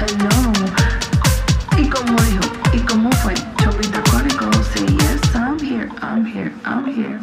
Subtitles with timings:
[0.00, 0.52] Hello.
[1.76, 2.44] ¿Y cómo dijo?
[2.72, 3.34] ¿Y cómo fue?
[3.34, 4.74] Chombita Chronicles.
[4.96, 5.90] Yes, I'm here.
[6.00, 6.50] I'm here.
[6.64, 7.20] I'm here.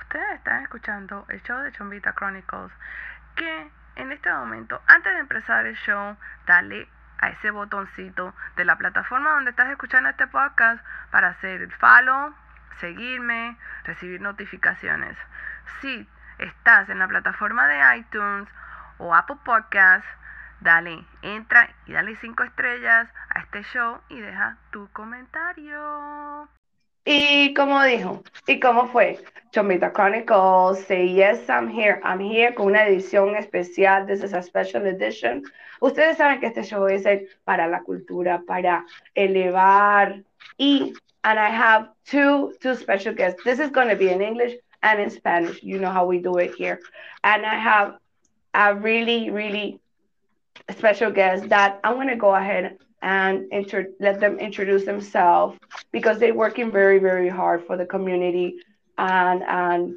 [0.00, 2.70] Ustedes están escuchando el show de Chombita Chronicles.
[3.34, 6.88] Que en este momento, antes de empezar el show, dale
[7.18, 10.80] a ese botoncito de la plataforma donde estás escuchando este podcast
[11.10, 12.36] para hacer el follow,
[12.78, 15.16] seguirme, recibir notificaciones.
[15.80, 16.06] Si
[16.38, 18.48] estás en la plataforma de iTunes
[18.98, 20.06] o Apple Podcast,
[20.60, 26.48] dale, entra y dale cinco estrellas a este show y deja tu comentario.
[27.04, 29.18] Y como dijo, ¿y cómo fue?
[29.52, 34.42] Chomita Chronicles, say yes, I'm here, I'm here con una edición especial, this is a
[34.42, 35.42] special edition.
[35.80, 37.04] Ustedes saben que este show es
[37.44, 40.22] para la cultura, para elevar
[40.58, 40.92] y
[41.22, 43.42] and I have two two special guests.
[43.42, 45.62] This is going to be in English and in Spanish.
[45.62, 46.80] You know how we do it here.
[47.24, 47.94] And I have
[48.54, 49.80] a really really
[50.70, 55.58] special guest that I'm going to go ahead and inter- let them introduce themselves
[55.92, 58.56] because they're working very very hard for the community
[58.98, 59.94] and and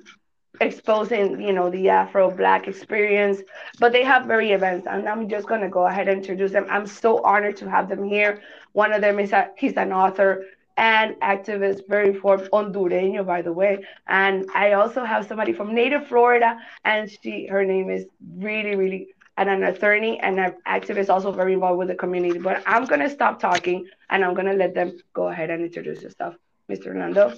[0.61, 3.41] exposing you know the afro black experience
[3.79, 6.65] but they have very events and i'm just going to go ahead and introduce them
[6.69, 8.41] i'm so honored to have them here
[8.73, 10.45] one of them is a, he's an author
[10.81, 13.85] and activist, very for Hondureño, by the way.
[14.07, 19.09] And I also have somebody from native Florida, and she her name is really, really
[19.37, 22.39] and an attorney and an activist also very involved with the community.
[22.39, 26.35] But I'm gonna stop talking and I'm gonna let them go ahead and introduce yourself.
[26.69, 26.85] Mr.
[26.85, 27.33] Hernando.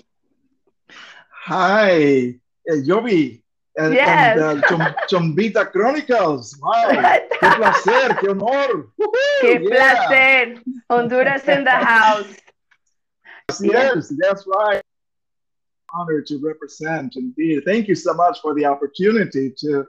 [1.46, 2.36] Hi,
[2.70, 3.42] Yovi.
[3.76, 4.40] And, yes.
[4.40, 6.58] and uh, Chom, Chombita Chronicles.
[6.62, 6.90] Wow.
[7.42, 8.88] qué placer, qué honor.
[9.42, 10.08] Qué yeah.
[10.08, 10.62] placer.
[10.90, 12.43] Honduras in the house.
[13.50, 14.18] Yes, yeah.
[14.18, 14.82] that's right.
[15.94, 17.64] Honored to represent indeed.
[17.66, 19.86] Thank you so much for the opportunity to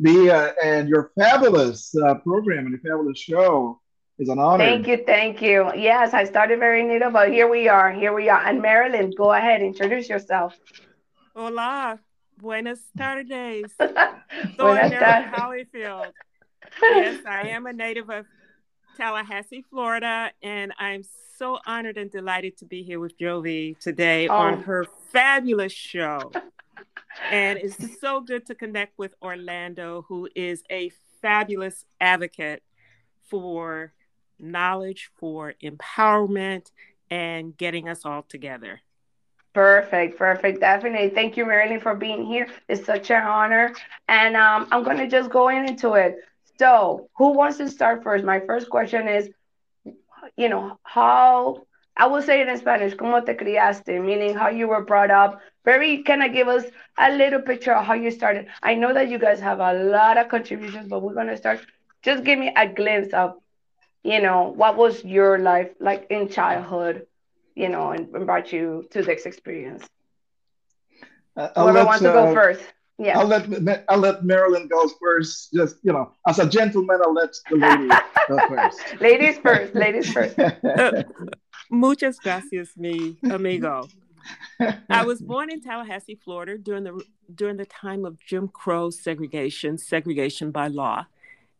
[0.00, 3.80] be uh, and your fabulous uh, program and your fabulous show
[4.18, 4.64] is an honor.
[4.64, 5.70] Thank you, thank you.
[5.76, 8.44] Yes, I started very neat, but here we are, here we are.
[8.44, 10.58] And Marilyn, go ahead, introduce yourself.
[11.34, 11.98] Hola,
[12.38, 13.72] buenas tardes.
[13.78, 15.30] buenas tardes.
[15.32, 16.12] Holifield.
[16.80, 18.26] Yes, I am a native of
[18.96, 21.02] Tallahassee, Florida, and I'm
[21.38, 24.34] so honored and delighted to be here with Jovi today oh.
[24.34, 26.32] on her fabulous show.
[27.30, 32.62] and it's so good to connect with Orlando, who is a fabulous advocate
[33.28, 33.92] for
[34.38, 36.70] knowledge, for empowerment,
[37.10, 38.80] and getting us all together.
[39.54, 40.60] Perfect, perfect.
[40.60, 41.10] Definitely.
[41.10, 42.46] Thank you, Marilyn, for being here.
[42.68, 43.74] It's such an honor.
[44.08, 46.16] And um, I'm going to just go into it.
[46.58, 48.24] So, who wants to start first?
[48.24, 49.30] My first question is,
[50.36, 51.62] you know, how
[51.96, 54.00] I will say it in Spanish, ¿cómo te criaste?
[54.02, 55.40] Meaning how you were brought up.
[55.64, 56.64] Very kind of give us
[56.98, 58.46] a little picture of how you started.
[58.62, 61.60] I know that you guys have a lot of contributions, but we're gonna start.
[62.02, 63.34] Just give me a glimpse of,
[64.02, 67.06] you know, what was your life like in childhood,
[67.54, 69.86] you know, and, and brought you to this experience.
[71.36, 72.62] Uh, Whoever wants to go uh, first.
[72.98, 73.18] Yeah.
[73.18, 75.52] I'll let I'll let Marilyn go first.
[75.52, 77.88] Just you know, as a gentleman, I'll let the lady
[78.28, 79.00] go first.
[79.00, 79.74] ladies first.
[79.74, 80.38] Ladies first.
[80.38, 81.02] Uh,
[81.70, 83.88] muchas gracias, mi amigo.
[84.88, 87.02] I was born in Tallahassee, Florida, during the
[87.34, 91.06] during the time of Jim Crow segregation, segregation by law,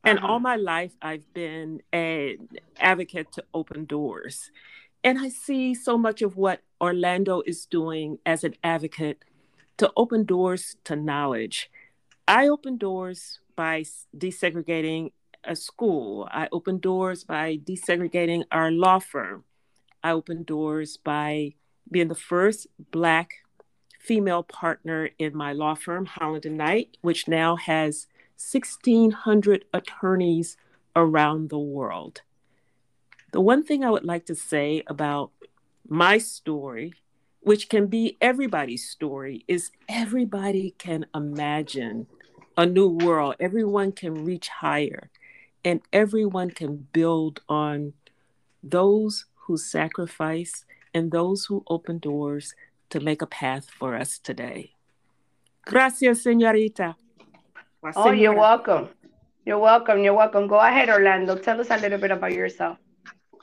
[0.05, 0.29] and uh-huh.
[0.29, 2.49] all my life I've been an
[2.79, 4.51] advocate to open doors,
[5.03, 9.25] and I see so much of what Orlando is doing as an advocate
[9.77, 11.71] to open doors to knowledge.
[12.29, 13.85] I open doors by
[14.17, 15.13] desegregating
[15.45, 16.29] a school.
[16.31, 19.45] I open doors by desegregating our law firm.
[20.03, 21.55] I open doors by
[21.91, 23.43] being the first Black
[23.99, 30.57] female partner in my law firm, Holland and Knight, which now has 1,600 attorneys
[30.97, 32.23] around the world.
[33.33, 35.31] The one thing I would like to say about
[35.89, 36.95] my story
[37.43, 42.07] which can be everybody's story, is everybody can imagine
[42.57, 43.35] a new world.
[43.41, 45.11] Everyone can reach higher,
[45.65, 47.95] and everyone can build on
[48.63, 52.55] those who sacrifice and those who open doors
[52.91, 54.73] to make a path for us today.
[55.65, 56.95] Gracias, señorita.
[57.97, 58.89] Oh, you're welcome.
[59.45, 60.05] You're welcome.
[60.05, 60.47] You're welcome.
[60.47, 61.37] Go ahead, Orlando.
[61.37, 62.79] Tell us a little bit about yourself.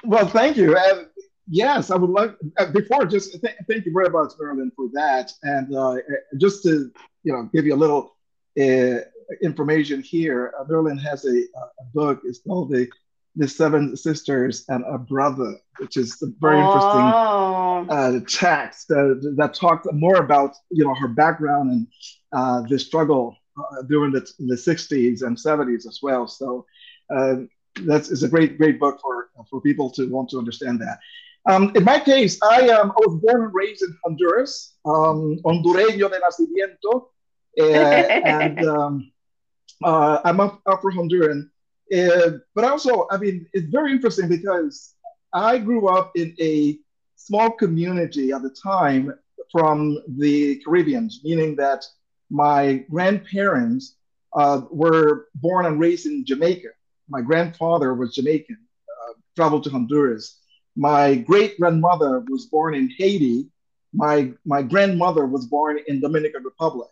[0.03, 0.77] Well, thank you.
[0.77, 1.03] Uh,
[1.49, 5.31] yes, I would like uh, before just th- thank you very much, Marilyn, for that,
[5.43, 5.95] and uh,
[6.37, 6.91] just to
[7.23, 8.15] you know give you a little
[8.59, 8.99] uh,
[9.41, 10.53] information here.
[10.59, 12.21] Uh, Marilyn has a, a, book.
[12.23, 12.87] It's called the
[13.35, 17.85] the Seven Sisters and a Brother, which is a very oh.
[17.85, 21.87] interesting uh, text that talks more about you know her background and
[22.31, 26.27] uh, the struggle uh, during the, the 60s and 70s as well.
[26.27, 26.65] So
[27.13, 27.35] uh,
[27.81, 30.99] that's is a great great book for for people to want to understand that.
[31.45, 36.09] Um, in my case, I, um, I was born and raised in Honduras, um, hondureño
[36.09, 37.07] de nacimiento,
[37.59, 37.63] uh,
[38.25, 39.11] and um,
[39.83, 41.49] uh, I'm Afro-Honduran.
[41.95, 44.93] Uh, but also, I mean, it's very interesting because
[45.33, 46.77] I grew up in a
[47.15, 49.13] small community at the time
[49.51, 51.85] from the Caribbean, meaning that
[52.29, 53.95] my grandparents
[54.33, 56.69] uh, were born and raised in Jamaica.
[57.09, 60.38] My grandfather was Jamaican, uh, traveled to Honduras.
[60.79, 63.47] My great grandmother was born in Haiti.
[63.91, 66.87] My, my grandmother was born in Dominican Republic.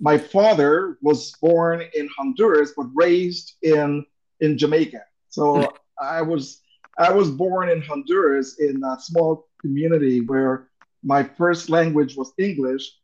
[0.00, 4.04] My father was born in Honduras, but raised in,
[4.40, 5.04] in Jamaica.
[5.28, 6.60] So I was,
[6.98, 10.70] I was born in Honduras in a small community where
[11.04, 12.98] my first language was English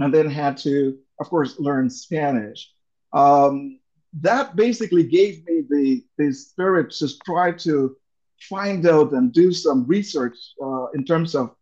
[0.00, 2.72] and then had to, of course, learn Spanish.
[3.12, 3.78] Um,
[4.22, 7.96] that basically gave me the, the spirit to try to
[8.40, 11.54] find out and do some research uh, in terms of,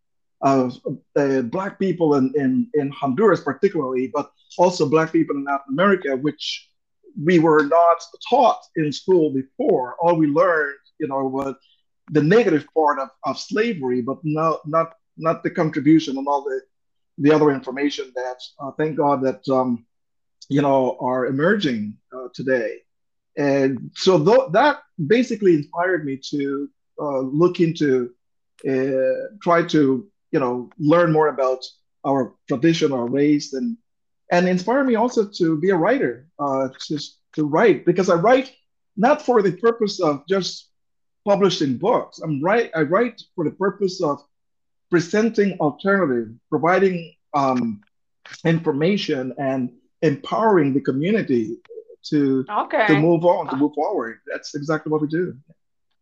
[0.42, 0.78] of
[1.16, 6.16] uh, Black people in, in, in Honduras, particularly, but also Black people in Latin America,
[6.16, 6.70] which
[7.22, 7.98] we were not
[8.28, 9.96] taught in school before.
[10.00, 11.54] All we learned, you know, was
[12.10, 16.60] the negative part of, of slavery, but not, not, not the contribution and all the
[17.18, 19.86] the other information that uh, thank God that um,
[20.48, 22.78] you know are emerging uh, today.
[23.36, 26.68] And so th- that basically inspired me to
[27.00, 28.10] uh, look into,
[28.68, 31.64] uh, try to you know learn more about
[32.04, 33.76] our tradition, our race, and
[34.30, 36.98] and inspire me also to be a writer, uh, to
[37.34, 38.52] to write because I write
[38.96, 40.70] not for the purpose of just
[41.26, 42.20] publishing books.
[42.20, 42.70] I'm right.
[42.74, 44.22] I write for the purpose of
[44.90, 47.80] presenting alternative, providing um,
[48.44, 49.72] information and
[50.02, 51.56] empowering the community
[52.04, 52.86] to okay.
[52.86, 54.18] to move on, to move forward.
[54.30, 55.36] That's exactly what we do.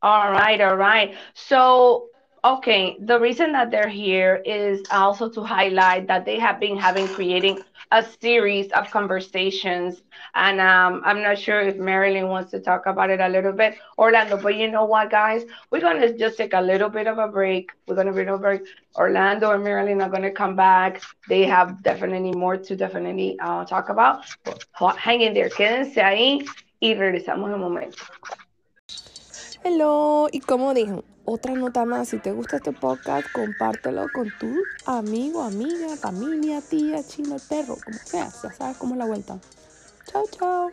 [0.02, 1.14] All right, all right.
[1.34, 2.08] So
[2.44, 7.06] Okay, the reason that they're here is also to highlight that they have been having
[7.06, 7.60] creating
[7.92, 10.02] a series of conversations.
[10.34, 13.76] And um, I'm not sure if Marilyn wants to talk about it a little bit,
[13.96, 14.36] Orlando.
[14.36, 15.44] But you know what, guys?
[15.70, 17.70] We're to just take a little bit of a break.
[17.86, 18.60] We're to be over.
[18.96, 21.00] Orlando and Marilyn are to come back.
[21.28, 24.24] They have definitely more to definitely uh, talk about.
[24.96, 25.48] Hang in there.
[25.48, 26.44] Quédense ahí
[26.80, 28.02] y regresamos en un momento.
[29.64, 34.64] Hello, y como dijo, otra nota más, si te gusta este podcast, compártelo con tu
[34.86, 39.38] amigo, amiga, familia, tía, chino, perro, como sea, ya sabes cómo es la vuelta.
[40.06, 40.72] Chao, chao.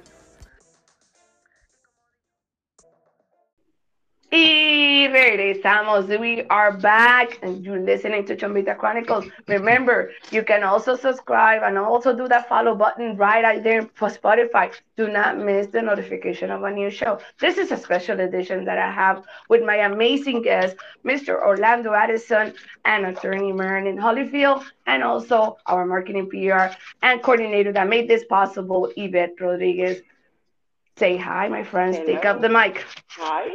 [4.32, 6.08] Y regresamos.
[6.20, 9.26] We are back and you're listening to Chombita Chronicles.
[9.48, 14.08] Remember, you can also subscribe and also do that follow button right out there for
[14.10, 14.72] Spotify.
[14.98, 17.20] Do not miss the notification of a new show.
[17.40, 21.42] This is a special edition that I have with my amazing guest, Mr.
[21.42, 22.54] Orlando Addison
[22.86, 28.92] and attorney Marilyn Holifield, and also our marketing PR and coordinator that made this possible,
[28.96, 30.04] Yvette Rodriguez.
[31.00, 31.98] Say hi, my friends.
[31.98, 32.08] Hello.
[32.08, 32.86] Take up the mic.
[33.08, 33.48] Hi.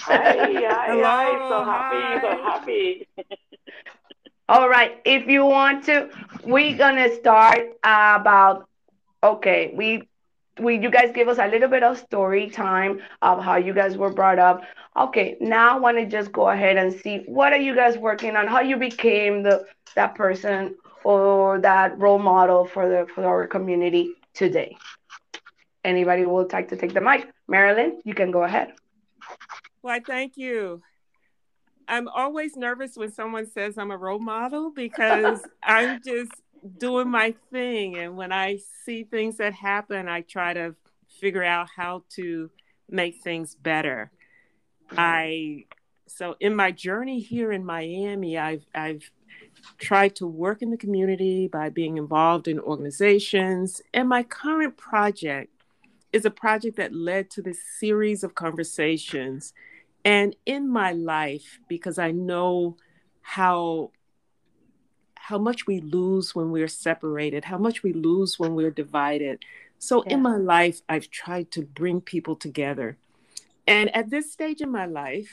[0.00, 0.22] Hi.
[0.34, 0.86] Hi.
[0.86, 1.02] Hello.
[1.04, 1.48] Hi.
[1.48, 2.20] So happy.
[2.20, 3.08] So happy.
[4.48, 5.00] All right.
[5.04, 6.10] If you want to,
[6.44, 8.68] we're gonna start about.
[9.22, 10.08] Okay, we
[10.58, 13.96] we you guys give us a little bit of story time of how you guys
[13.96, 14.62] were brought up.
[14.96, 18.36] Okay, now I want to just go ahead and see what are you guys working
[18.36, 23.46] on, how you became the that person or that role model for the for our
[23.46, 24.76] community today
[25.84, 27.28] anybody would like to take the mic.
[27.48, 28.72] Marilyn, you can go ahead.
[29.80, 30.82] Why, thank you.
[31.88, 36.30] I'm always nervous when someone says I'm a role model because I'm just
[36.78, 37.96] doing my thing.
[37.96, 40.76] And when I see things that happen, I try to
[41.08, 42.50] figure out how to
[42.88, 44.10] make things better.
[44.96, 45.64] I
[46.06, 49.10] so in my journey here in Miami, I've I've
[49.78, 53.80] tried to work in the community by being involved in organizations.
[53.94, 55.52] And my current project
[56.12, 59.52] is a project that led to this series of conversations.
[60.04, 62.76] And in my life, because I know
[63.22, 63.92] how
[65.14, 69.44] how much we lose when we're separated, how much we lose when we're divided.
[69.78, 70.14] So yeah.
[70.14, 72.96] in my life, I've tried to bring people together.
[73.66, 75.30] And at this stage in my life,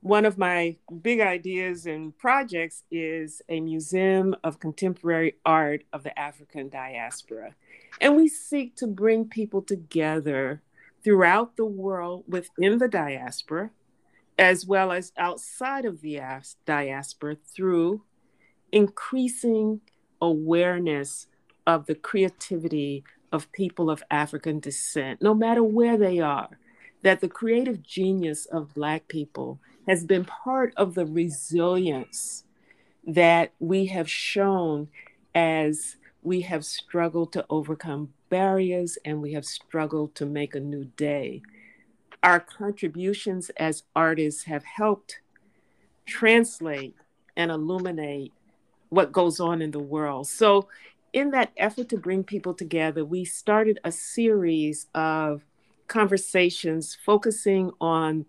[0.00, 6.16] one of my big ideas and projects is a museum of contemporary art of the
[6.18, 7.54] African diaspora.
[8.00, 10.62] And we seek to bring people together
[11.02, 13.70] throughout the world within the diaspora,
[14.38, 16.20] as well as outside of the
[16.64, 18.02] diaspora, through
[18.70, 19.80] increasing
[20.20, 21.26] awareness
[21.66, 23.02] of the creativity
[23.32, 26.58] of people of African descent, no matter where they are,
[27.02, 32.44] that the creative genius of Black people has been part of the resilience
[33.06, 34.88] that we have shown
[35.34, 40.84] as we have struggled to overcome barriers and we have struggled to make a new
[40.96, 41.40] day.
[42.22, 45.20] Our contributions as artists have helped
[46.04, 46.94] translate
[47.36, 48.32] and illuminate
[48.90, 50.26] what goes on in the world.
[50.26, 50.68] So,
[51.14, 55.42] in that effort to bring people together, we started a series of
[55.86, 58.26] conversations focusing on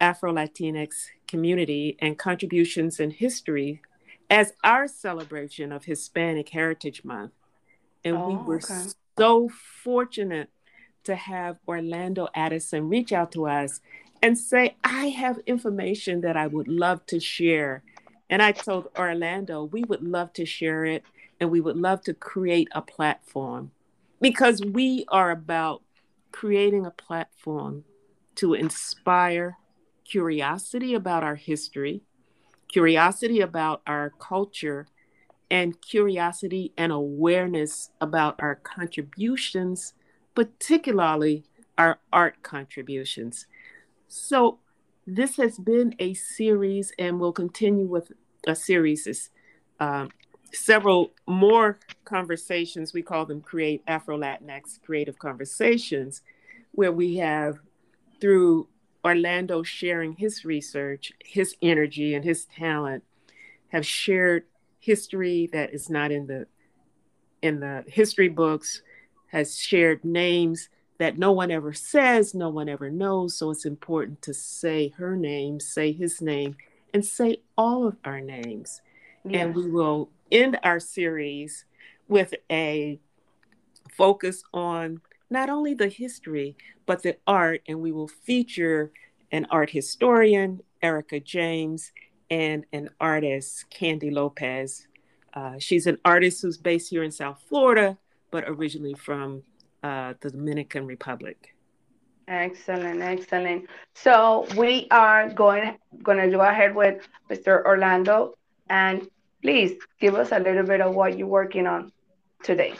[0.00, 3.82] Afro Latinx community and contributions in history
[4.30, 7.32] as our celebration of Hispanic Heritage Month.
[8.04, 8.88] And oh, we were okay.
[9.18, 10.50] so fortunate
[11.04, 13.80] to have Orlando Addison reach out to us
[14.22, 17.82] and say, I have information that I would love to share.
[18.28, 21.02] And I told Orlando, we would love to share it
[21.40, 23.70] and we would love to create a platform
[24.20, 25.82] because we are about
[26.32, 27.84] creating a platform
[28.34, 29.56] to inspire
[30.08, 32.02] curiosity about our history,
[32.68, 34.86] curiosity about our culture,
[35.50, 39.94] and curiosity and awareness about our contributions,
[40.34, 41.44] particularly
[41.78, 43.46] our art contributions.
[44.08, 44.58] So,
[45.06, 48.12] this has been a series and will continue with
[48.46, 49.30] a series.
[49.80, 50.10] Um,
[50.52, 52.92] several more conversations.
[52.92, 56.22] We call them Create Afro Latinx Creative Conversations,
[56.72, 57.58] where we have,
[58.20, 58.68] through
[59.08, 63.04] Orlando sharing his research, his energy, and his talent,
[63.68, 64.44] have shared
[64.78, 66.46] history that is not in the
[67.40, 68.82] in the history books,
[69.28, 73.38] has shared names that no one ever says, no one ever knows.
[73.38, 76.56] So it's important to say her name, say his name,
[76.92, 78.82] and say all of our names.
[79.24, 79.38] Yeah.
[79.38, 81.64] And we will end our series
[82.08, 82.98] with a
[83.90, 85.00] focus on
[85.30, 86.56] not only the history,
[86.86, 87.62] but the art.
[87.68, 88.92] And we will feature
[89.30, 91.92] an art historian, Erica James,
[92.30, 94.86] and an artist, Kandy Lopez.
[95.34, 97.96] Uh, she's an artist who's based here in South Florida,
[98.30, 99.42] but originally from
[99.82, 101.54] uh, the Dominican Republic.
[102.26, 103.66] Excellent, excellent.
[103.94, 107.64] So we are going going to go ahead with Mr.
[107.64, 108.34] Orlando,
[108.68, 109.08] and
[109.40, 111.90] please give us a little bit of what you're working on
[112.42, 112.74] today.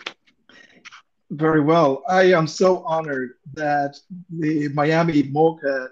[1.30, 2.02] Very well.
[2.08, 3.98] I am so honored that
[4.30, 5.88] the Miami MoCAAD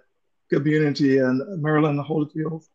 [0.51, 2.67] community and Marilyn Holifield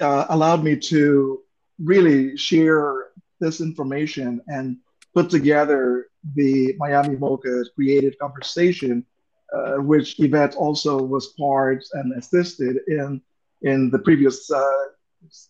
[0.00, 1.40] uh, allowed me to
[1.78, 3.08] really share
[3.40, 4.76] this information and
[5.14, 9.06] put together the Miami MoCAAD created conversation,
[9.54, 13.22] uh, which Yvette also was part and assisted in
[13.62, 14.84] in the previous uh,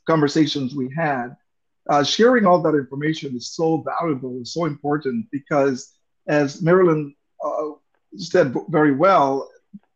[0.07, 1.37] conversations we had.
[1.90, 5.95] Uh, sharing all that information is so valuable, is so important because,
[6.26, 7.14] as Marilyn
[7.45, 7.71] uh,
[8.17, 9.49] said very well,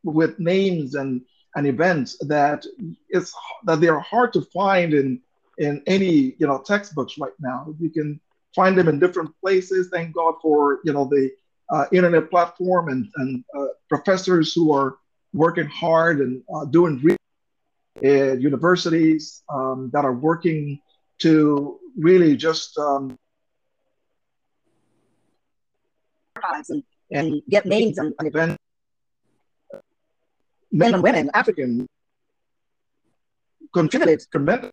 [0.04, 1.23] with names and
[1.56, 2.64] and events that
[3.09, 5.21] it's that they are hard to find in
[5.59, 7.75] in any you know textbooks right now.
[7.80, 8.21] You can
[8.54, 9.88] find them in different places.
[9.92, 11.30] Thank God for you know the
[11.71, 14.99] uh, internet platform and and uh, professors who are
[15.33, 17.18] working hard and uh, doing research
[18.02, 20.80] at universities um, that are working
[21.18, 23.16] to really just um,
[26.69, 28.57] and, and, get names on, on events.
[30.73, 31.87] Men and women, African,
[33.73, 34.73] contributed tremendous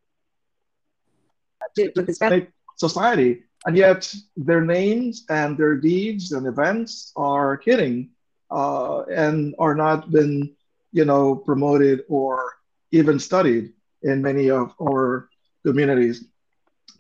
[1.76, 8.10] to, to Hispanic society, and yet their names and their deeds and events are hitting
[8.52, 10.56] uh, and are not been,
[10.92, 12.54] you know, promoted or
[12.92, 15.30] even studied in many of our
[15.66, 16.26] communities.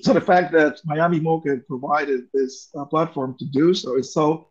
[0.01, 4.50] So the fact that Miami MoCAAD provided this uh, platform to do so is so.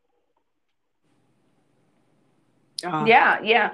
[2.85, 3.73] Uh, yeah, yeah.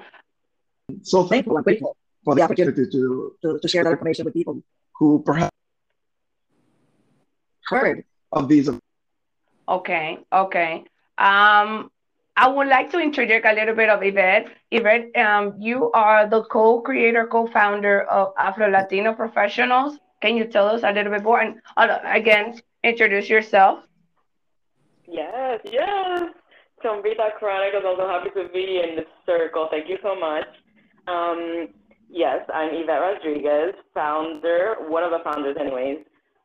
[1.03, 4.61] So thankful and grateful for the opportunity to, to, to share that information with people
[4.93, 5.55] who perhaps
[7.65, 8.69] heard of these.
[9.67, 10.83] Okay, okay.
[11.17, 11.91] Um,
[12.35, 14.47] I would like to interject a little bit of Yvette.
[14.71, 19.99] Yvette, um, you are the co-creator, co-founder of Afro Latino Professionals.
[20.21, 21.41] Can you tell us a little bit more?
[21.41, 23.83] And uh, again, introduce yourself.
[25.05, 26.31] Yes, yes.
[26.83, 29.67] Chombita Chronicles, also happy to be in the circle.
[29.71, 30.47] Thank you so much.
[31.07, 31.69] Um,
[32.09, 35.99] yes, I'm Yvette Rodriguez, founder, one of the founders, anyways,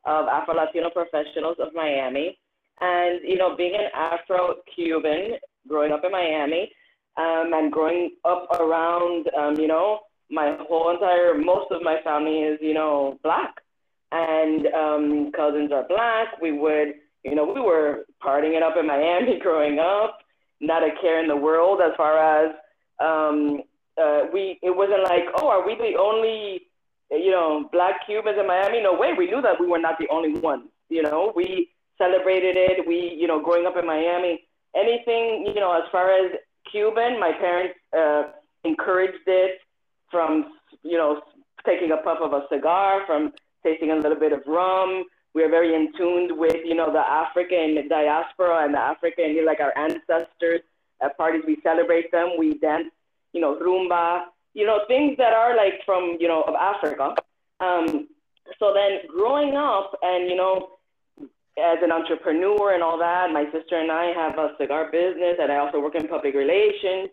[0.05, 2.39] of Afro Latino Professionals of Miami.
[2.81, 5.35] And, you know, being an Afro Cuban,
[5.69, 6.71] growing up in Miami,
[7.17, 10.01] um, and growing up around, um, you know,
[10.31, 13.55] my whole entire, most of my family is, you know, black
[14.13, 16.41] and um, cousins are black.
[16.41, 20.19] We would, You know, we were partying it up in Miami growing up,
[20.67, 22.55] not a care in the world as far as
[23.01, 23.63] um,
[24.01, 24.59] uh, we.
[24.63, 26.63] It wasn't like, oh, are we the only,
[27.11, 28.83] you know, black Cubans in Miami?
[28.83, 29.13] No way.
[29.17, 30.69] We knew that we were not the only ones.
[30.89, 32.87] You know, we celebrated it.
[32.87, 34.45] We, you know, growing up in Miami,
[34.75, 36.33] anything, you know, as far as
[36.71, 38.25] Cuban, my parents uh,
[38.65, 39.61] encouraged it
[40.11, 40.53] from,
[40.83, 41.23] you know,
[41.67, 43.33] taking a puff of a cigar, from
[43.65, 45.05] tasting a little bit of rum.
[45.35, 49.61] We are very in tuned with, you know, the African diaspora and the African, like
[49.61, 50.61] our ancestors.
[51.03, 52.35] At parties, we celebrate them.
[52.39, 52.91] We dance,
[53.33, 57.17] you know, rumba, you know, things that are like from, you know, of Africa.
[57.61, 58.09] Um,
[58.59, 60.79] so then growing up and, you know,
[61.59, 63.31] as an entrepreneur and all that.
[63.33, 67.11] My sister and I have a cigar business, and I also work in public relations.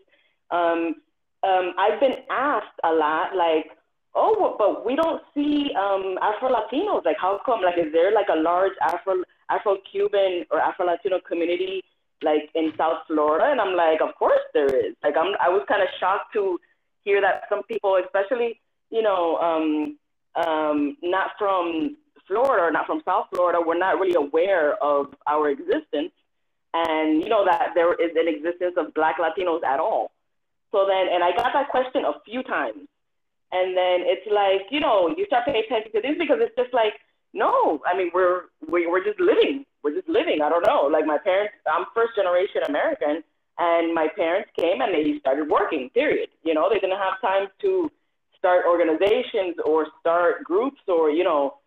[0.49, 0.95] Um,
[1.43, 3.71] um, I've been asked a lot, like,
[4.15, 7.05] oh, but we don't see um, Afro Latinos.
[7.05, 7.61] Like, how come?
[7.61, 11.83] Like, is there like a large Afro Afro Cuban or Afro Latino community
[12.21, 13.45] like in South Florida?
[13.51, 14.95] And I'm like, of course there is.
[15.03, 16.59] Like, I'm I was kind of shocked to
[17.03, 19.97] hear that some people, especially you know, um,
[20.35, 25.49] um, not from Florida or not from South Florida, we're not really aware of our
[25.49, 26.11] existence
[26.73, 30.11] and you know that there is an existence of black Latinos at all.
[30.71, 32.87] So then, and I got that question a few times.
[33.51, 36.73] And then it's like, you know, you start paying attention to this because it's just
[36.73, 36.93] like,
[37.33, 39.65] no, I mean, we're, we, we're just living.
[39.83, 40.41] We're just living.
[40.41, 40.83] I don't know.
[40.91, 43.23] Like my parents, I'm first generation American
[43.57, 46.29] and my parents came and they started working, period.
[46.43, 47.91] You know, they didn't have time to
[48.37, 51.57] start organizations or start groups or, you know,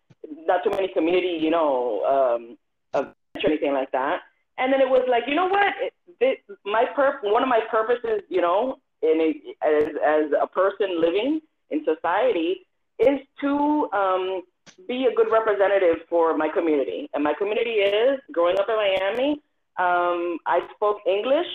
[0.45, 2.57] not too many community, you know, um,
[2.93, 3.13] or
[3.45, 4.21] anything like that.
[4.57, 5.73] And then it was like, you know what?
[5.81, 10.47] It, it, my perp, one of my purposes, you know, in a, as as a
[10.47, 12.65] person living in society,
[12.99, 14.41] is to um,
[14.87, 17.09] be a good representative for my community.
[17.13, 19.31] And my community is growing up in Miami.
[19.77, 21.47] Um, I spoke English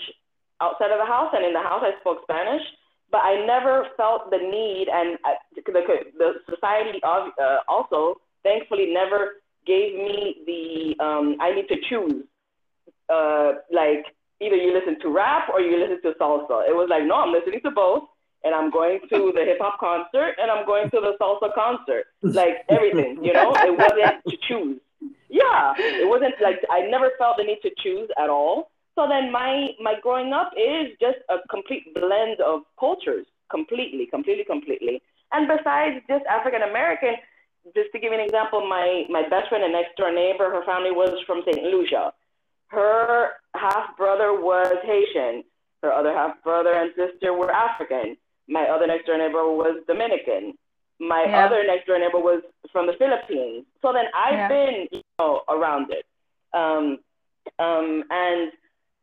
[0.61, 2.61] outside of the house, and in the house I spoke Spanish.
[3.11, 5.61] But I never felt the need, and I, the,
[6.17, 12.23] the society of, uh, also thankfully never gave me the um, I need to choose.
[13.09, 14.05] Uh, like
[14.39, 16.67] either you listen to rap or you listen to salsa.
[16.69, 18.03] It was like no, I'm listening to both,
[18.43, 22.05] and I'm going to the hip hop concert and I'm going to the salsa concert.
[22.21, 23.53] Like everything, you know.
[23.55, 24.79] It wasn't to choose.
[25.29, 28.71] Yeah, it wasn't like I never felt the need to choose at all.
[28.95, 34.43] So then my my growing up is just a complete blend of cultures, completely, completely,
[34.43, 35.01] completely.
[35.31, 37.15] And besides just African American,
[37.75, 40.65] just to give you an example, my, my best friend and next door neighbor, her
[40.65, 41.63] family was from St.
[41.63, 42.13] Lucia.
[42.67, 45.43] Her half brother was Haitian.
[45.83, 48.17] Her other half brother and sister were African.
[48.51, 50.53] My other next door neighbor was Dominican.
[50.99, 51.45] My yeah.
[51.45, 53.65] other next door neighbor was from the Philippines.
[53.81, 54.47] So then I've yeah.
[54.49, 56.05] been, you know, around it.
[56.53, 56.99] Um,
[57.57, 58.51] um, and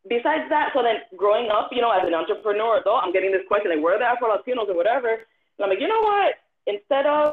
[0.08, 3.48] besides that, so then growing up, you know, as an entrepreneur, though, I'm getting this
[3.48, 5.08] question like, where are the Afro Latinos or whatever?
[5.08, 6.34] And I'm like, you know what?
[6.66, 7.32] Instead of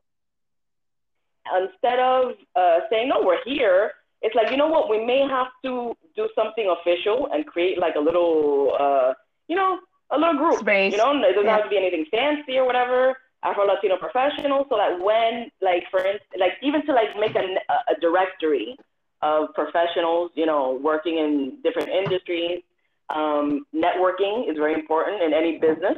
[1.61, 5.47] instead of uh, saying, no, we're here, it's like, you know what, we may have
[5.63, 9.13] to do something official and create like a little, uh,
[9.47, 9.77] you know,
[10.11, 10.59] a little group.
[10.59, 10.91] Space.
[10.91, 11.55] You know, it doesn't yeah.
[11.55, 13.17] have to be anything fancy or whatever.
[13.43, 17.45] Afro Latino professionals, so that when, like, for instance, like even to like make a,
[17.91, 18.75] a directory
[19.21, 22.61] of professionals, you know, working in different industries.
[23.09, 25.97] Um, networking is very important in any business.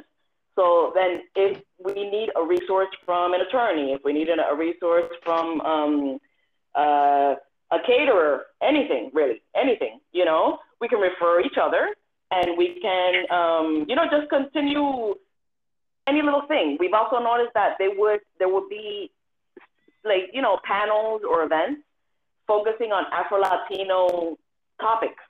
[0.56, 5.14] So then if we need a resource from an attorney, if we need a resource
[5.24, 6.20] from um,
[6.76, 7.36] uh,
[7.72, 11.96] a caterer, anything really, anything, you know, we can refer each other
[12.32, 15.16] and we can, um, you know, just continue
[16.08, 16.78] any little thing.
[16.80, 19.12] We've also noticed that they would, there would be
[20.04, 21.82] like, you know, panels or events
[22.48, 24.38] focusing on Afro-Latino
[24.80, 25.24] topics.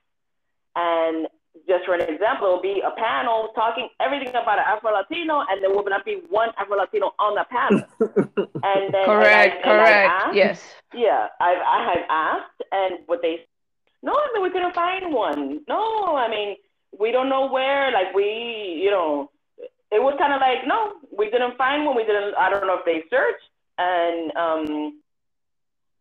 [0.75, 1.27] And
[1.67, 5.43] just for an example, there will be a panel talking everything about an Afro Latino,
[5.49, 7.83] and there will not be one Afro Latino on the panel.
[8.63, 10.61] and then correct, and I, correct, and asked, yes,
[10.93, 13.47] yeah, I I have asked, and what they,
[14.03, 15.61] no, I mean we couldn't find one.
[15.67, 16.57] No, I mean
[16.97, 17.91] we don't know where.
[17.91, 19.31] Like we, you know,
[19.91, 21.95] it was kind of like no, we didn't find one.
[21.95, 22.35] We didn't.
[22.35, 23.47] I don't know if they searched,
[23.77, 25.01] and um,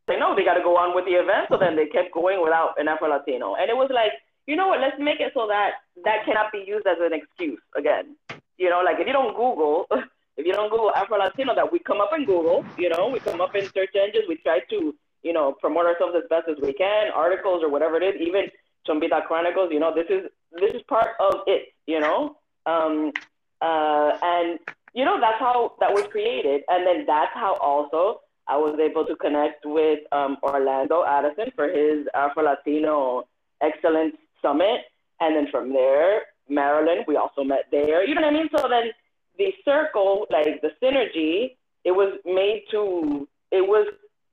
[0.06, 1.46] they know they got to go on with the event.
[1.48, 4.12] So then they kept going without an Afro Latino, and it was like
[4.46, 7.60] you know what, let's make it so that that cannot be used as an excuse
[7.76, 8.16] again.
[8.58, 9.86] You know, like if you don't Google,
[10.36, 13.18] if you don't Google Afro Latino, that we come up in Google, you know, we
[13.20, 16.56] come up in search engines, we try to, you know, promote ourselves as best as
[16.62, 18.48] we can, articles or whatever it is, even
[18.88, 22.36] Chombita Chronicles, you know, this is this is part of it, you know.
[22.66, 23.12] Um,
[23.60, 24.58] uh, and
[24.94, 26.62] you know, that's how that was created.
[26.68, 31.68] And then that's how also I was able to connect with um, Orlando Addison for
[31.68, 33.28] his Afro Latino
[33.60, 34.80] Excellence Summit.
[35.20, 38.06] And then from there, Marilyn, we also met there.
[38.06, 38.48] You know what I mean?
[38.56, 38.90] So then
[39.38, 43.86] the circle, like the synergy, it was made to, it was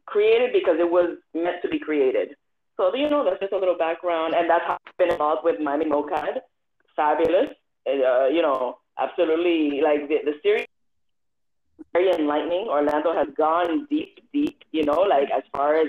[0.06, 2.36] created because it was meant to be created.
[2.78, 4.34] So, you know, that's just a little background.
[4.36, 6.42] And that's how I've been involved with Miami MoCAAD.
[6.96, 7.50] Fabulous.
[7.88, 9.82] Uh, you know, absolutely.
[9.82, 10.68] Like the, the series
[11.94, 12.68] very enlightening.
[12.70, 15.88] Orlando has gone deep, deep, you know, like as far as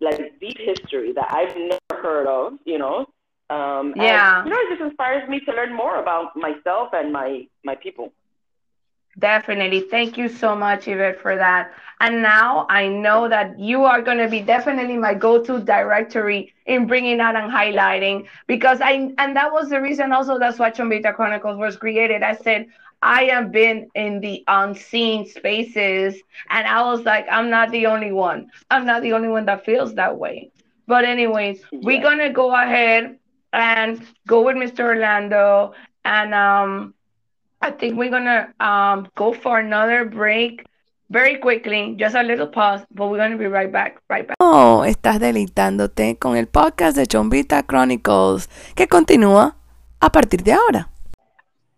[0.00, 3.06] like deep history that I've never heard of, you know.
[3.50, 4.38] Um, yeah.
[4.38, 7.74] And, you know, it just inspires me to learn more about myself and my my
[7.74, 8.12] people.
[9.18, 9.80] Definitely.
[9.90, 11.72] Thank you so much, Yvette, for that.
[12.00, 16.86] And now I know that you are going to be definitely my go-to directory in
[16.86, 21.14] bringing out and highlighting because I, and that was the reason also that's why Chombita
[21.14, 22.22] Chronicles was created.
[22.22, 22.66] I said,
[23.02, 26.20] I have been in the unseen spaces,
[26.50, 28.50] and I was like, I'm not the only one.
[28.70, 30.50] I'm not the only one that feels that way.
[30.86, 31.80] But, anyways, yeah.
[31.82, 33.18] we're gonna go ahead
[33.52, 34.84] and go with Mr.
[34.84, 35.72] Orlando,
[36.04, 36.94] and um,
[37.62, 40.64] I think we're gonna um go for another break.
[41.10, 44.36] Very quickly, just a little pause, but we're to be right back, right back.
[44.38, 49.56] Oh, estás deleitándote con el podcast de Chombita Chronicles, que continúa
[50.00, 50.88] a partir de ahora.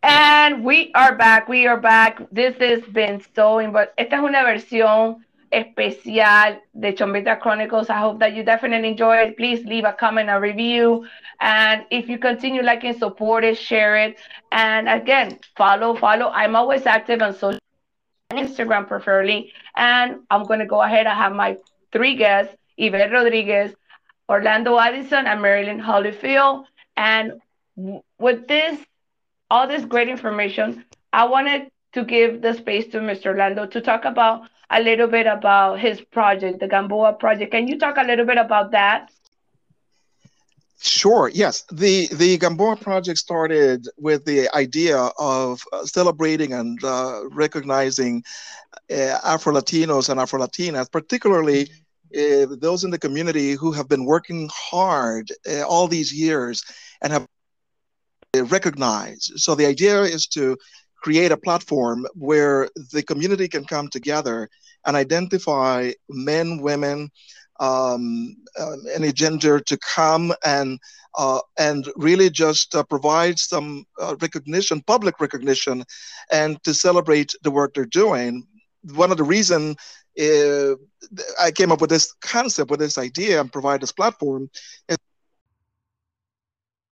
[0.02, 2.20] And we are back, we are back.
[2.30, 7.90] This has been so, but esta es una versión especial de Chombita Chronicles.
[7.90, 9.36] I hope that you definitely enjoy it.
[9.36, 11.06] Please leave a comment, a review.
[11.40, 14.18] And if you continue liking, support it, share it.
[14.50, 16.28] And again, follow, follow.
[16.28, 17.60] I'm always active on social
[18.32, 19.52] Instagram preferably.
[19.76, 21.06] And I'm going to go ahead.
[21.06, 21.58] I have my
[21.92, 23.74] three guests, Yvette Rodriguez,
[24.28, 26.64] Orlando Addison, and Marilyn Holifield.
[26.96, 27.40] And
[28.18, 28.78] with this
[29.52, 30.82] all this great information.
[31.12, 33.26] I wanted to give the space to Mr.
[33.26, 37.52] Orlando to talk about a little bit about his project, the Gamboa project.
[37.52, 39.10] Can you talk a little bit about that?
[40.80, 41.30] Sure.
[41.32, 48.24] Yes, the the Gamboa project started with the idea of uh, celebrating and uh, recognizing
[48.90, 51.70] uh, Afro Latinos and Afro Latinas, particularly
[52.16, 56.64] uh, those in the community who have been working hard uh, all these years
[57.00, 57.26] and have
[58.50, 59.32] recognized.
[59.36, 60.56] So the idea is to
[61.02, 64.48] create a platform where the community can come together
[64.86, 67.10] and identify men, women,
[67.60, 70.78] um, uh, any gender to come and
[71.18, 75.84] uh, and really just uh, provide some uh, recognition, public recognition,
[76.32, 78.46] and to celebrate the work they're doing.
[78.94, 79.76] One of the reasons
[80.18, 80.74] uh,
[81.40, 84.50] I came up with this concept, with this idea, and provide this platform
[84.88, 84.96] is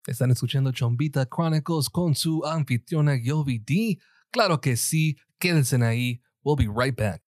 [0.07, 3.99] Están escuchando Chombita Chronicles con su anfitriona Yovi D.
[4.31, 6.21] Claro que sí, quédense ahí.
[6.43, 7.21] We'll be right back.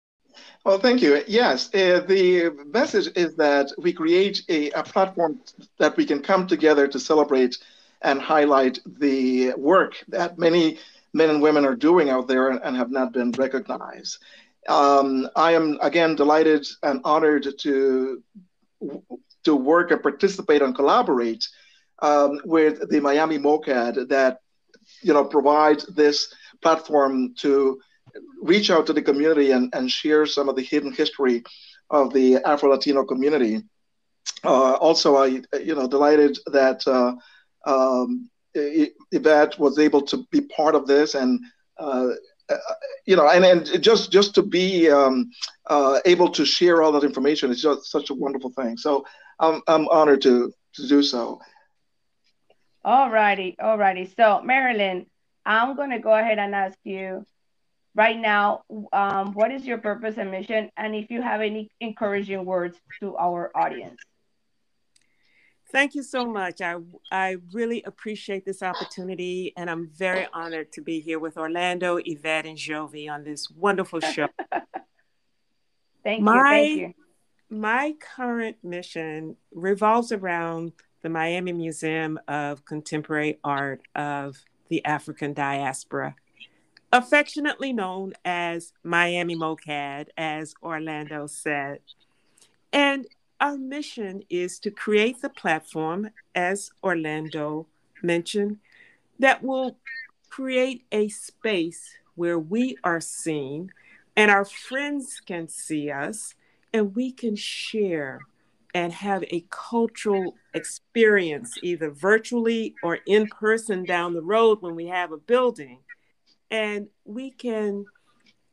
[0.65, 1.23] Well, thank you.
[1.27, 5.39] Yes, uh, the message is that we create a, a platform
[5.77, 7.57] that we can come together to celebrate
[8.01, 10.79] and highlight the work that many
[11.13, 14.17] men and women are doing out there and, have not been recognized.
[14.67, 18.21] Um, I am again delighted and honored to
[19.43, 21.47] to work and participate and collaborate
[21.99, 24.39] um, with the Miami MoCAAD that
[25.01, 27.79] you know provides this platform to
[28.41, 31.43] reach out to the community and, and share some of the hidden history
[31.89, 33.61] of the Afro Latino community.
[34.43, 37.13] Uh, also, I you know delighted that uh,
[37.69, 41.39] um, Yvette was able to be part of this and.
[41.77, 42.11] Uh,
[43.07, 45.31] you know, and, and just just to be um,
[45.65, 48.77] uh, able to share all that information is just such a wonderful thing.
[48.77, 49.03] So
[49.39, 51.41] I'm, I'm honored to to do so.
[52.85, 54.13] All righty, all righty.
[54.15, 55.07] So, Marilyn,
[55.43, 57.25] I'm going to go ahead and ask you
[57.95, 58.61] right now
[58.93, 60.69] um, what is your purpose and mission?
[60.77, 63.99] And if you have any encouraging words to our audience.
[65.71, 66.61] Thank you so much.
[66.61, 66.75] I,
[67.11, 72.45] I really appreciate this opportunity, and I'm very honored to be here with Orlando, Yvette,
[72.45, 74.27] and Jovi on this wonderful show.
[76.03, 76.75] thank my, you.
[76.75, 76.93] Thank you.
[77.57, 80.73] My current mission revolves around
[81.05, 86.15] the Miami Museum of Contemporary Art of the African Diaspora,
[86.91, 91.81] affectionately known as Miami MoCAAD, as Orlando said.
[92.73, 93.05] And
[93.39, 97.67] our mission is to create the platform, as Orlando
[98.01, 98.57] mentioned,
[99.19, 99.77] that will
[100.31, 103.69] create a space where we are seen
[104.15, 106.33] and our friends can see us
[106.73, 108.21] and we can share
[108.75, 114.87] and have a cultural experience, either virtually or in person down the road when we
[114.87, 115.79] have a building.
[116.51, 117.85] And we can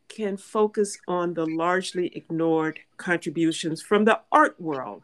[0.09, 5.03] can focus on the largely ignored contributions from the art world.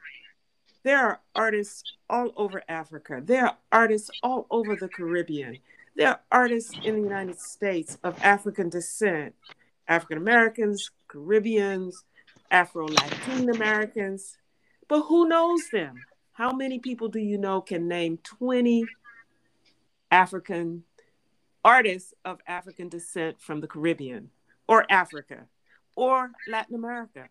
[0.85, 3.21] There are artists all over Africa.
[3.25, 5.59] There are artists all over the Caribbean.
[5.97, 9.35] There are artists in the United States of African descent,
[9.89, 12.05] African Americans, Caribbeans,
[12.51, 14.37] Afro Latin Americans.
[14.89, 15.97] But who knows them?
[16.33, 18.87] How many people do you know can name 20
[20.11, 20.85] African
[21.65, 24.31] artists of African descent from the Caribbean
[24.67, 25.47] or Africa
[25.95, 27.29] or Latin America?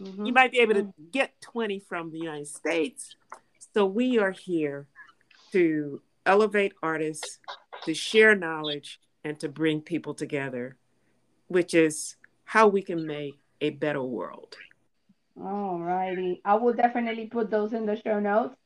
[0.00, 0.24] Mm-hmm.
[0.24, 3.14] You might be able to get 20 from the United States.
[3.74, 4.86] So we are here
[5.52, 7.38] to elevate artists,
[7.84, 10.76] to share knowledge, and to bring people together,
[11.46, 14.56] which is how we can make a better world.
[15.40, 16.40] All righty.
[16.44, 18.56] I will definitely put those in the show notes.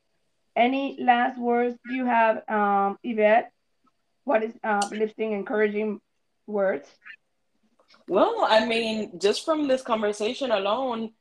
[0.55, 3.51] Any last words you have, um, Yvette?
[4.23, 6.01] What is uh, lifting, encouraging
[6.45, 6.87] words?
[8.07, 11.13] Well, I mean, just from this conversation alone,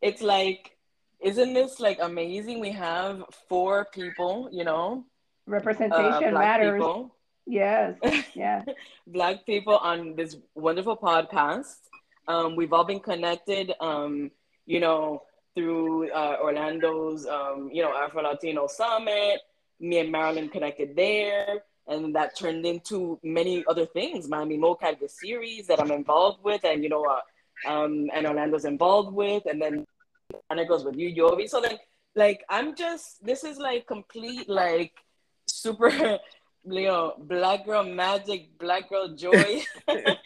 [0.00, 0.76] it's like,
[1.20, 2.60] isn't this like amazing?
[2.60, 5.04] We have four people, you know,
[5.46, 6.80] representation uh, matters.
[6.80, 7.14] People.
[7.46, 7.96] Yes,
[8.34, 8.62] yeah.
[9.06, 11.76] black people on this wonderful podcast.
[12.28, 14.30] Um, we've all been connected, um,
[14.66, 15.22] you know,
[15.54, 19.40] through uh, Orlando's, um, you know, Afro Latino Summit.
[19.78, 24.26] Me and Marilyn connected there, and that turned into many other things.
[24.26, 28.64] Miami MoCAAD, the series that I'm involved with, and you know, uh, um, and Orlando's
[28.64, 29.84] involved with, and then
[30.50, 31.48] and it goes with you, Yovi.
[31.48, 31.78] So then,
[32.14, 34.92] like, I'm just this is like complete like
[35.46, 35.90] super
[36.68, 39.62] you know, black girl magic, black girl joy.
[39.88, 40.16] in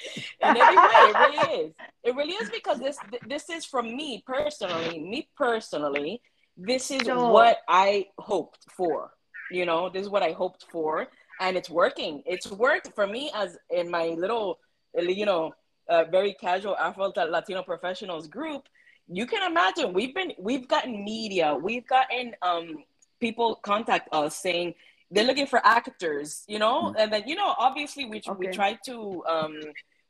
[0.42, 1.74] every way, it really is.
[2.02, 6.20] It really is because this this is from me personally, me personally.
[6.56, 9.12] This is what I hoped for.
[9.50, 11.08] You know, this is what I hoped for,
[11.40, 12.22] and it's working.
[12.26, 14.58] It's worked for me as in my little,
[14.94, 15.52] you know,
[15.88, 18.68] uh, very casual Afro Latino professionals group.
[19.08, 22.84] You can imagine we've been we've gotten media, we've gotten um
[23.20, 24.74] people contact us saying
[25.10, 26.96] they're looking for actors, you know, mm-hmm.
[26.98, 28.32] and then you know, obviously we okay.
[28.38, 29.60] we try to um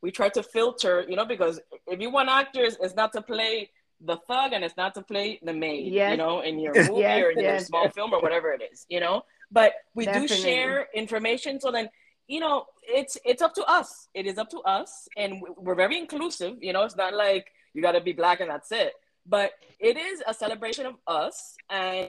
[0.03, 3.71] we try to filter, you know, because if you want actors, it's not to play
[4.01, 6.13] the thug and it's not to play the maid, yes.
[6.13, 7.45] you know, in your movie yes, or in yes.
[7.45, 9.23] your small film or whatever it is, you know.
[9.51, 10.37] But we Definitely.
[10.37, 11.89] do share information, so then
[12.29, 14.09] you know it's it's up to us.
[14.15, 16.57] It is up to us, and we're very inclusive.
[16.61, 18.93] You know, it's not like you got to be black and that's it.
[19.27, 22.09] But it is a celebration of us, and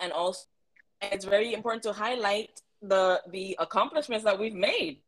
[0.00, 0.46] and also
[1.10, 4.98] it's very important to highlight the the accomplishments that we've made.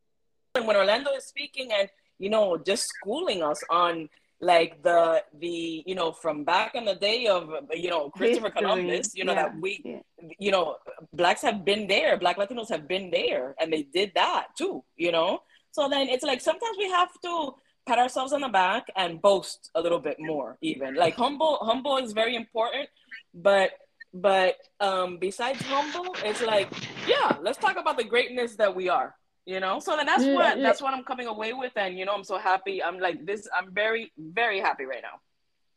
[0.55, 4.09] And when Orlando is speaking and you know just schooling us on
[4.41, 8.61] like the the you know from back in the day of you know Christopher History.
[8.61, 9.43] Columbus, you know yeah.
[9.43, 10.29] that we yeah.
[10.39, 10.77] you know
[11.13, 14.83] blacks have been there, black Latinos have been there, and they did that too.
[14.97, 17.55] You know, so then it's like sometimes we have to
[17.87, 20.57] pat ourselves on the back and boast a little bit more.
[20.61, 22.89] Even like humble humble is very important,
[23.33, 23.71] but
[24.15, 26.71] but um, besides humble, it's like,
[27.05, 29.13] yeah, let's talk about the greatness that we are.
[29.45, 32.05] You know, so then that's mm, what that's what I'm coming away with, and you
[32.05, 32.81] know, I'm so happy.
[32.81, 33.47] I'm like this.
[33.55, 35.19] I'm very very happy right now.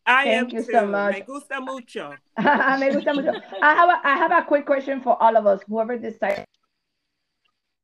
[0.07, 0.73] I Thank am you too.
[0.73, 1.15] so much.
[1.17, 2.15] Me gusta mucho.
[2.81, 3.33] Me gusta mucho.
[3.61, 5.61] I have a, I have a quick question for all of us.
[5.69, 6.47] Whoever decides.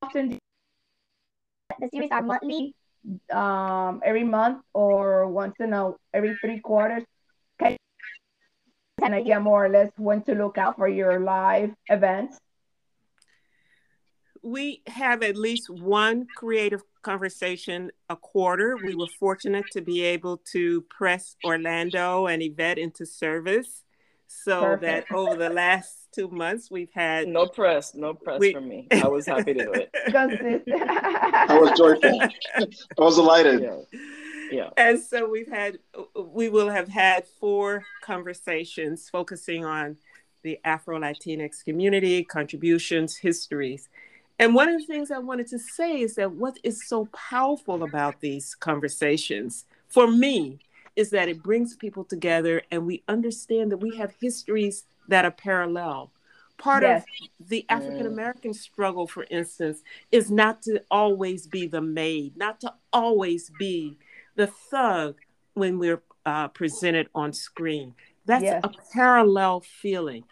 [0.01, 0.39] Often
[1.79, 2.75] the series are monthly,
[3.31, 7.05] um, every month or once in a every three quarters
[9.05, 12.39] an idea more or less when to look out for your live events?
[14.43, 18.77] We have at least one creative conversation a quarter.
[18.77, 23.85] We were fortunate to be able to press Orlando and Yvette into service
[24.43, 25.09] so Perfect.
[25.09, 28.53] that over the last two months we've had no press, no press we...
[28.53, 28.89] for me.
[28.91, 29.91] I was happy to do it.
[30.15, 32.21] I was joyful.
[32.57, 32.67] I
[32.99, 33.63] was delighted.
[33.63, 33.77] Yeah.
[34.55, 34.71] Yeah.
[34.77, 35.79] And so we've had,
[36.15, 39.97] we will have had four conversations focusing on
[40.43, 43.89] the Afro Latinx community, contributions, histories.
[44.39, 47.83] And one of the things I wanted to say is that what is so powerful
[47.83, 50.61] about these conversations for me
[50.95, 55.33] is that it brings people together and we understand that we have histories that are
[55.33, 56.13] parallel.
[56.59, 57.03] Part yes.
[57.41, 58.13] of the African mm.
[58.13, 63.97] American struggle, for instance, is not to always be the maid, not to always be
[64.37, 65.17] the thug
[65.55, 67.95] when we're uh, presented on screen.
[68.27, 68.63] That's yes.
[68.65, 70.25] a parallel feeling.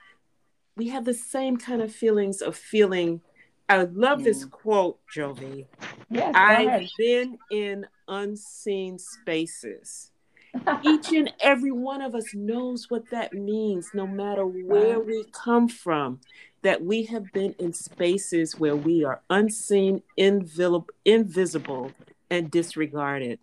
[0.77, 3.21] We have the same kind of feelings of feeling.
[3.69, 4.25] I love mm.
[4.25, 5.67] this quote, Jovi.
[6.11, 10.11] Yes, I've been in unseen spaces.
[10.83, 15.69] Each and every one of us knows what that means, no matter where we come
[15.69, 16.21] from,
[16.63, 21.93] that we have been in spaces where we are unseen, invisible,
[22.33, 23.39] and disregarded.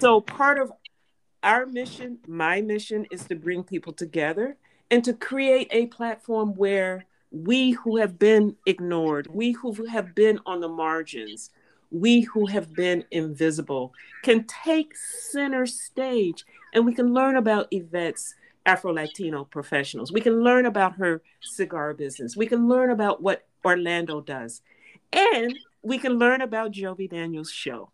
[0.00, 0.70] So, part of
[1.42, 4.58] our mission, my mission, is to bring people together
[4.90, 10.40] and to create a platform where we who have been ignored, we who have been
[10.44, 11.50] on the margins,
[11.90, 18.34] we who have been invisible can take center stage and we can learn about Yvette's
[18.66, 20.12] Afro Latino professionals.
[20.12, 22.36] We can learn about her cigar business.
[22.36, 24.60] We can learn about what Orlando does.
[25.14, 27.90] And we can learn about Jovi Daniels' show.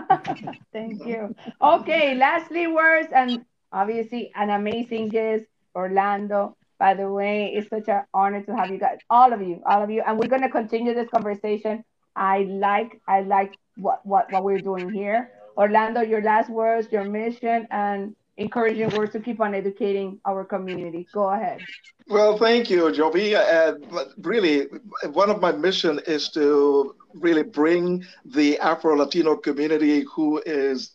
[0.72, 1.34] Thank you.
[1.60, 6.56] Okay, lastly, words and obviously an amazing guest, Orlando.
[6.78, 9.82] By the way, it's such an honor to have you guys, all of you, all
[9.82, 11.84] of you, and we're gonna continue this conversation.
[12.16, 15.30] I like, I like what what what we're doing here.
[15.56, 21.06] Orlando, your last words, your mission, and encouraging words to keep on educating our community.
[21.12, 21.60] Go ahead.
[22.08, 23.34] Well, thank you, Yovi.
[23.34, 24.66] Uh, really,
[25.12, 30.92] one of my mission is to really bring the Afro Latino community who is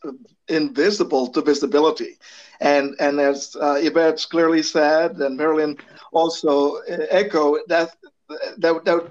[0.48, 2.18] invisible to visibility.
[2.60, 5.78] And, and as uh, Yvette clearly said, and Marilyn
[6.12, 6.76] also
[7.10, 7.96] echo, that
[8.58, 9.08] that, that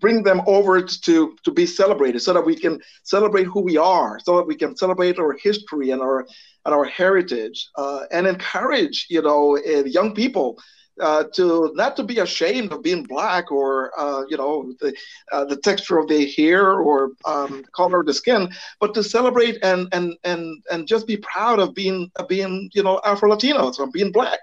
[0.00, 4.18] bring them over to to be celebrated so that we can celebrate who we are
[4.18, 6.26] so that we can celebrate our history and our
[6.64, 10.58] and our heritage uh, and encourage you know uh, young people
[11.00, 14.94] uh, to not to be ashamed of being black or uh, you know the,
[15.32, 18.48] uh, the texture of their hair or um, color of the skin,
[18.80, 22.82] but to celebrate and and and and just be proud of being of being you
[22.82, 24.40] know Afro Latinos or being black.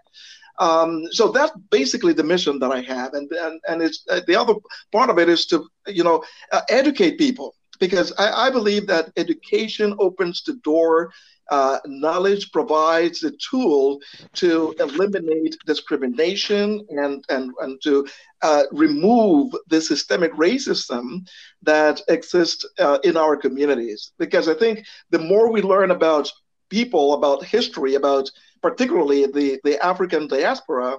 [0.60, 4.36] Um, so that's basically the mission that I have, and and and it's uh, the
[4.36, 4.56] other
[4.92, 9.12] part of it is to you know uh, educate people because I, I, believe that
[9.16, 11.12] education opens the door.
[11.50, 14.00] Uh, knowledge provides the tool
[14.34, 18.06] to eliminate discrimination and and and to
[18.44, 21.28] uh, remove the systemic racism
[21.64, 24.12] that exists uh, in our communities.
[24.20, 26.32] Because I think the more we learn about
[26.70, 28.30] people, about history, about
[28.62, 30.98] particularly the, the African diaspora,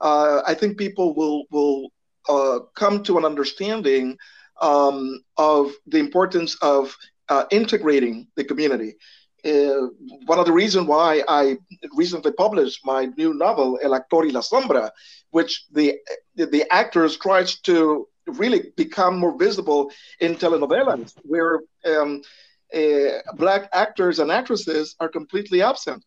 [0.00, 1.90] uh, I think people will will
[2.28, 4.16] uh, come to an understanding
[4.60, 6.96] um, of the importance of
[7.28, 8.94] uh, integrating the community.
[9.44, 9.88] Uh,
[10.26, 11.56] one of the reasons why I
[11.94, 14.90] recently published my new novel El Actor y la Sombra,
[15.30, 15.98] which the
[16.36, 22.22] the actors tries to really become more visible in telenovelas, where um,
[22.74, 26.04] uh, black actors and actresses are completely absent.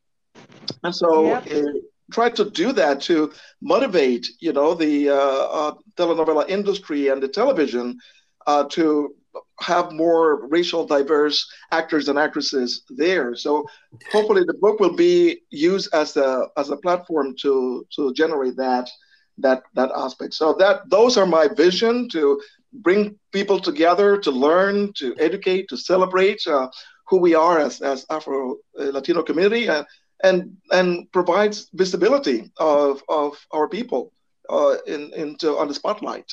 [0.84, 1.48] And so yep.
[1.52, 1.72] uh,
[2.12, 7.28] try to do that to motivate, you know, the uh, uh, telenovela industry and the
[7.28, 8.00] television
[8.48, 9.16] uh, to
[9.60, 13.36] have more racial diverse actors and actresses there.
[13.36, 13.66] So
[14.12, 18.90] hopefully the book will be used as a as a platform to to generate that
[19.38, 20.34] that that aspect.
[20.34, 22.42] So that those are my vision to
[22.74, 26.68] bring people together to learn, to educate, to celebrate uh,
[27.08, 29.84] who we are as as Afro Latino community, uh,
[30.24, 34.12] and and provides visibility of of our people
[34.50, 36.32] uh, in into on the spotlight.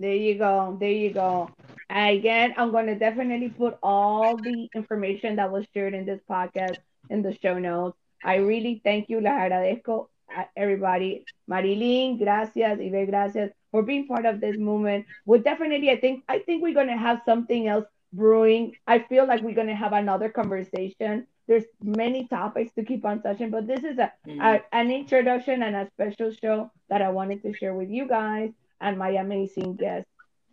[0.00, 0.76] There you go.
[0.78, 1.50] There you go.
[1.90, 6.76] Again, I'm going to definitely put all the information that was shared in this podcast
[7.10, 7.98] in the show notes.
[8.22, 10.08] I really thank you, la agradezco,
[10.56, 11.24] everybody.
[11.48, 15.06] Marilyn, gracias, Ibe, gracias for being part of this movement.
[15.24, 18.76] We're definitely, I think, I think we're going to have something else brewing.
[18.86, 23.22] I feel like we're going to have another conversation there's many topics to keep on
[23.22, 24.40] touching, but this is a, mm-hmm.
[24.40, 28.50] a, an introduction and a special show that I wanted to share with you guys
[28.80, 30.10] and my amazing guests.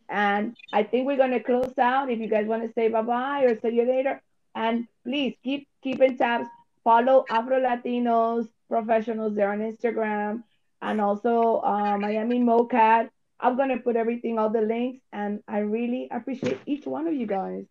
[0.10, 2.10] And I think we're gonna close out.
[2.10, 4.22] If you guys want to say bye bye or see you later,
[4.54, 6.48] and please keep keep in tabs.
[6.84, 10.44] Follow Afro Latinos professionals there on Instagram
[10.82, 13.10] and also uh, Miami MoCAAD.
[13.40, 17.26] I'm gonna put everything, all the links, and I really appreciate each one of you
[17.26, 17.66] guys.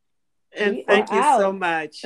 [0.56, 1.40] And we thank you out.
[1.40, 2.04] so much.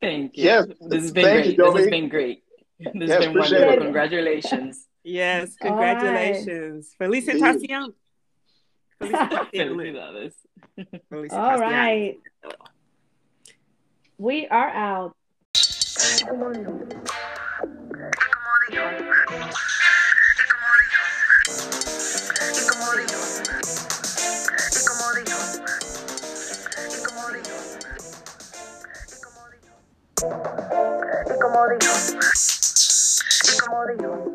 [0.00, 0.44] Thank you.
[0.44, 0.66] Yes.
[0.80, 1.58] This has been great.
[1.58, 2.42] You, this has been great.
[2.78, 3.68] This yes, has been wonderful.
[3.70, 3.78] It.
[3.80, 4.86] Congratulations.
[5.02, 6.94] Yes, congratulations.
[7.00, 7.10] Right.
[7.10, 7.94] Felicitación.
[9.00, 10.34] Felicidades.
[11.32, 12.16] All right.
[14.18, 15.16] We are out.
[30.20, 31.92] Y como dijo,
[33.44, 34.27] y como dijo,